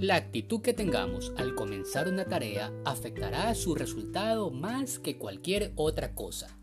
La 0.00 0.14
actitud 0.14 0.60
que 0.60 0.74
tengamos 0.74 1.32
al 1.38 1.56
comenzar 1.56 2.06
una 2.06 2.24
tarea 2.24 2.72
afectará 2.84 3.48
a 3.48 3.56
su 3.56 3.74
resultado 3.74 4.52
más 4.52 5.00
que 5.00 5.18
cualquier 5.18 5.72
otra 5.74 6.14
cosa. 6.14 6.56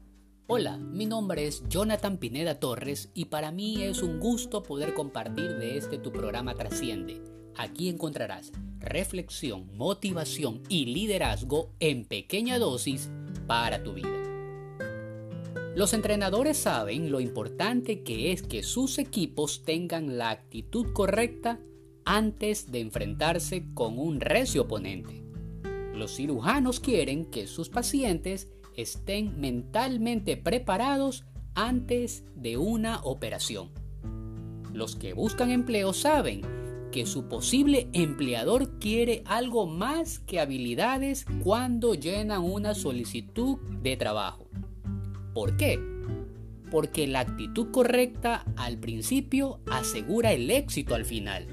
Hola, 0.47 0.77
mi 0.77 1.05
nombre 1.05 1.45
es 1.45 1.61
Jonathan 1.67 2.17
Pineda 2.17 2.61
Torres 2.61 3.09
y 3.13 3.25
para 3.25 3.51
mí 3.51 3.83
es 3.83 4.01
un 4.01 4.21
gusto 4.21 4.63
poder 4.63 4.93
compartir 4.93 5.57
de 5.57 5.77
este 5.77 5.97
tu 5.97 6.13
programa 6.13 6.55
Trasciende. 6.55 7.21
Aquí 7.57 7.89
encontrarás 7.89 8.53
reflexión, 8.79 9.67
motivación 9.75 10.63
y 10.69 10.85
liderazgo 10.85 11.73
en 11.81 12.05
pequeña 12.05 12.57
dosis 12.57 13.09
para 13.47 13.83
tu 13.83 13.95
vida. 13.95 14.15
Los 15.75 15.93
entrenadores 15.93 16.55
saben 16.55 17.11
lo 17.11 17.19
importante 17.19 18.01
que 18.01 18.31
es 18.31 18.43
que 18.43 18.63
sus 18.63 18.97
equipos 18.97 19.65
tengan 19.65 20.17
la 20.17 20.29
actitud 20.29 20.93
correcta 20.93 21.59
antes 22.05 22.71
de 22.71 22.79
enfrentarse 22.79 23.65
con 23.73 23.99
un 23.99 24.21
recio 24.21 24.63
oponente. 24.63 25.23
Los 25.93 26.15
cirujanos 26.15 26.79
quieren 26.79 27.25
que 27.25 27.47
sus 27.47 27.69
pacientes 27.69 28.49
estén 28.75 29.39
mentalmente 29.39 30.37
preparados 30.37 31.25
antes 31.55 32.23
de 32.35 32.57
una 32.57 33.01
operación. 33.03 33.69
Los 34.73 34.95
que 34.95 35.13
buscan 35.13 35.51
empleo 35.51 35.93
saben 35.93 36.41
que 36.91 37.05
su 37.05 37.27
posible 37.27 37.89
empleador 37.93 38.77
quiere 38.79 39.23
algo 39.25 39.67
más 39.67 40.19
que 40.19 40.39
habilidades 40.39 41.25
cuando 41.43 41.93
llenan 41.93 42.43
una 42.43 42.73
solicitud 42.73 43.57
de 43.81 43.97
trabajo. 43.97 44.47
¿Por 45.33 45.57
qué? 45.57 45.79
Porque 46.71 47.07
la 47.07 47.21
actitud 47.21 47.71
correcta 47.71 48.45
al 48.57 48.77
principio 48.77 49.59
asegura 49.69 50.33
el 50.33 50.51
éxito 50.51 50.95
al 50.95 51.05
final. 51.05 51.47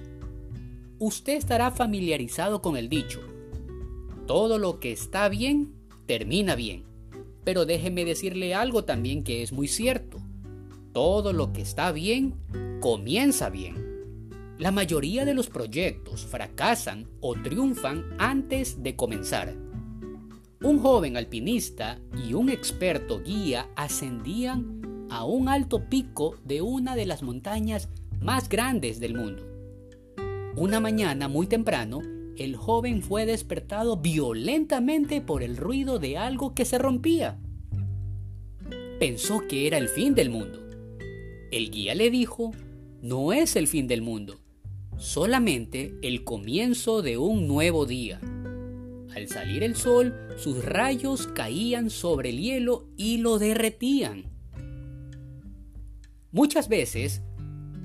Usted 1.05 1.33
estará 1.33 1.72
familiarizado 1.72 2.62
con 2.62 2.77
el 2.77 2.89
dicho, 2.89 3.19
todo 4.28 4.56
lo 4.56 4.78
que 4.78 4.92
está 4.92 5.28
bien, 5.28 5.75
termina 6.06 6.55
bien. 6.55 6.84
Pero 7.42 7.67
déjeme 7.67 8.05
decirle 8.05 8.55
algo 8.55 8.84
también 8.84 9.25
que 9.25 9.42
es 9.42 9.53
muy 9.53 9.67
cierto. 9.67 10.19
Todo 10.92 11.33
lo 11.33 11.53
que 11.53 11.61
está 11.61 11.91
bien, 11.91 12.36
comienza 12.80 13.50
bien. 13.50 14.55
La 14.61 14.70
mayoría 14.70 15.25
de 15.25 15.34
los 15.34 15.48
proyectos 15.48 16.25
fracasan 16.25 17.08
o 17.20 17.34
triunfan 17.34 18.05
antes 18.20 18.80
de 18.84 18.95
comenzar. 18.95 19.56
Un 20.62 20.78
joven 20.78 21.17
alpinista 21.17 21.98
y 22.25 22.34
un 22.34 22.48
experto 22.48 23.20
guía 23.25 23.69
ascendían 23.75 25.08
a 25.11 25.25
un 25.25 25.48
alto 25.48 25.89
pico 25.89 26.36
de 26.45 26.62
una 26.62 26.95
de 26.95 27.06
las 27.06 27.25
montañas 27.25 27.89
más 28.20 28.48
grandes 28.48 29.00
del 29.00 29.17
mundo. 29.17 29.52
Una 30.55 30.81
mañana 30.81 31.28
muy 31.28 31.47
temprano, 31.47 32.03
el 32.36 32.56
joven 32.56 33.03
fue 33.03 33.25
despertado 33.25 33.97
violentamente 33.97 35.22
por 35.22 35.42
el 35.42 35.56
ruido 35.56 35.98
de 35.98 36.19
algo 36.19 36.55
que 36.55 36.67
se 36.67 36.77
rompía. 36.77 37.39
Pensó 38.98 39.47
que 39.48 39.67
era 39.67 39.78
el 39.78 39.89
fin 39.89 40.14
del 40.14 40.28
mundo. 40.28 40.61
El 41.50 41.70
guía 41.70 41.95
le 41.95 42.11
dijo, 42.11 42.53
no 43.00 43.33
es 43.33 43.56
el 43.56 43.67
fin 43.67 43.86
del 43.86 44.03
mundo, 44.03 44.41
solamente 44.98 45.95
el 46.03 46.23
comienzo 46.23 47.00
de 47.00 47.17
un 47.17 47.48
nuevo 47.48 47.86
día. 47.86 48.20
Al 49.14 49.28
salir 49.28 49.62
el 49.62 49.75
sol, 49.75 50.14
sus 50.36 50.62
rayos 50.64 51.28
caían 51.28 51.89
sobre 51.89 52.28
el 52.28 52.41
hielo 52.41 52.89
y 52.98 53.19
lo 53.19 53.39
derretían. 53.39 54.25
Muchas 56.30 56.69
veces 56.69 57.23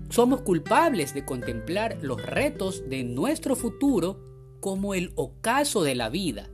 somos 0.09 0.41
culpables 0.41 1.13
de 1.13 1.25
contemplar 1.25 1.97
los 2.01 2.21
retos 2.21 2.89
de 2.89 3.03
nuestro 3.03 3.55
futuro 3.55 4.19
como 4.59 4.93
el 4.93 5.11
ocaso 5.15 5.83
de 5.83 5.95
la 5.95 6.09
vida, 6.09 6.49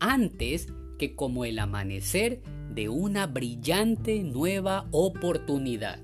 antes 0.00 0.68
que 0.98 1.14
como 1.14 1.44
el 1.44 1.58
amanecer 1.58 2.42
de 2.74 2.88
una 2.88 3.26
brillante 3.26 4.22
nueva 4.22 4.88
oportunidad. 4.90 6.00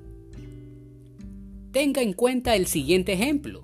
Tenga 1.72 2.02
en 2.02 2.12
cuenta 2.12 2.54
el 2.54 2.66
siguiente 2.66 3.14
ejemplo 3.14 3.62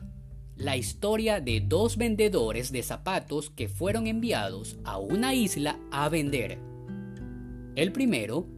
la 0.59 0.77
historia 0.77 1.41
de 1.41 1.61
dos 1.61 1.97
vendedores 1.97 2.73
de 2.73 2.83
zapatos 2.83 3.49
que 3.51 3.69
fueron 3.69 4.09
enviados 4.09 4.77
a 4.85 4.99
una 4.99 5.33
isla 5.33 5.79
a 5.93 6.09
vender. 6.09 6.59
El 7.77 7.93
primero, 7.93 8.49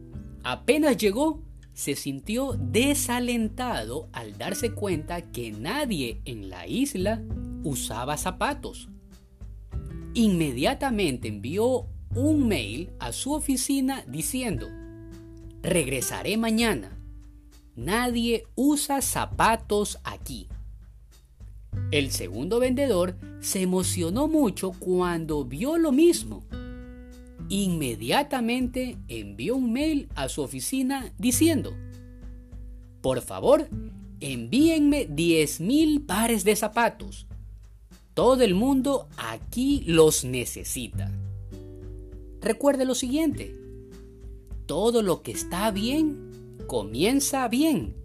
apenas 0.43 0.97
llegó, 0.97 1.43
se 1.73 1.95
sintió 1.95 2.53
desalentado 2.57 4.09
al 4.13 4.37
darse 4.37 4.71
cuenta 4.71 5.31
que 5.31 5.51
nadie 5.51 6.21
en 6.25 6.49
la 6.49 6.67
isla 6.67 7.23
usaba 7.63 8.17
zapatos. 8.17 8.89
Inmediatamente 10.13 11.27
envió 11.27 11.87
un 12.15 12.47
mail 12.47 12.91
a 12.99 13.13
su 13.13 13.33
oficina 13.33 14.03
diciendo, 14.07 14.67
regresaré 15.61 16.37
mañana. 16.37 16.97
Nadie 17.75 18.43
usa 18.55 19.01
zapatos 19.01 19.99
aquí. 20.03 20.49
El 21.91 22.11
segundo 22.11 22.59
vendedor 22.59 23.15
se 23.39 23.61
emocionó 23.61 24.27
mucho 24.27 24.71
cuando 24.71 25.45
vio 25.45 25.77
lo 25.77 25.91
mismo. 25.91 26.43
Inmediatamente 27.51 28.97
envió 29.09 29.57
un 29.57 29.73
mail 29.73 30.07
a 30.15 30.29
su 30.29 30.41
oficina 30.41 31.11
diciendo, 31.17 31.75
por 33.01 33.19
favor, 33.19 33.67
envíenme 34.21 35.09
10.000 35.09 36.05
pares 36.05 36.45
de 36.45 36.55
zapatos. 36.55 37.27
Todo 38.13 38.41
el 38.43 38.55
mundo 38.55 39.09
aquí 39.17 39.83
los 39.85 40.23
necesita. 40.23 41.11
Recuerde 42.39 42.85
lo 42.85 42.95
siguiente, 42.95 43.53
todo 44.65 45.01
lo 45.01 45.21
que 45.21 45.33
está 45.33 45.71
bien 45.71 46.55
comienza 46.67 47.49
bien. 47.49 47.97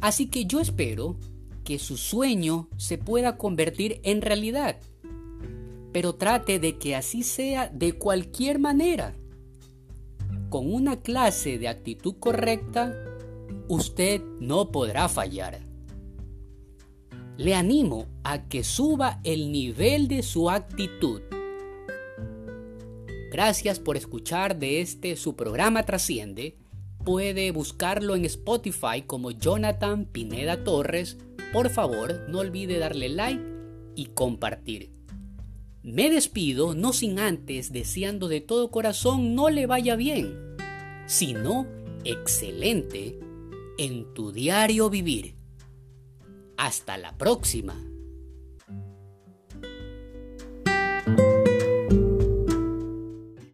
Así 0.00 0.28
que 0.28 0.46
yo 0.46 0.60
espero 0.60 1.18
que 1.62 1.78
su 1.78 1.98
sueño 1.98 2.70
se 2.78 2.96
pueda 2.96 3.36
convertir 3.36 4.00
en 4.02 4.22
realidad. 4.22 4.78
Pero 5.92 6.14
trate 6.14 6.58
de 6.58 6.78
que 6.78 6.94
así 6.94 7.22
sea 7.22 7.68
de 7.68 7.94
cualquier 7.94 8.58
manera. 8.58 9.14
Con 10.48 10.72
una 10.72 11.00
clase 11.00 11.58
de 11.58 11.68
actitud 11.68 12.16
correcta, 12.18 12.94
usted 13.68 14.20
no 14.40 14.70
podrá 14.70 15.08
fallar. 15.08 15.60
Le 17.36 17.54
animo 17.54 18.06
a 18.24 18.48
que 18.48 18.64
suba 18.64 19.20
el 19.24 19.50
nivel 19.52 20.08
de 20.08 20.22
su 20.22 20.50
actitud. 20.50 21.22
Gracias 23.32 23.78
por 23.78 23.96
escuchar 23.96 24.58
de 24.58 24.80
este 24.80 25.16
su 25.16 25.36
programa 25.36 25.84
Trasciende. 25.84 26.58
Puede 27.04 27.50
buscarlo 27.52 28.14
en 28.14 28.24
Spotify 28.26 29.02
como 29.06 29.30
Jonathan 29.30 30.04
Pineda 30.04 30.64
Torres 30.64 31.16
por 31.52 31.68
favor, 31.68 32.28
no 32.28 32.38
olvide 32.38 32.78
darle 32.78 33.08
like 33.08 33.42
y 33.96 34.06
compartir. 34.06 34.99
Me 35.82 36.10
despido 36.10 36.74
no 36.74 36.92
sin 36.92 37.18
antes 37.18 37.72
deseando 37.72 38.28
de 38.28 38.40
todo 38.40 38.70
corazón 38.70 39.34
no 39.34 39.48
le 39.48 39.66
vaya 39.66 39.96
bien, 39.96 40.56
sino 41.06 41.66
excelente 42.04 43.18
en 43.78 44.12
tu 44.12 44.30
diario 44.30 44.90
vivir. 44.90 45.36
Hasta 46.58 46.98
la 46.98 47.16
próxima. 47.16 47.82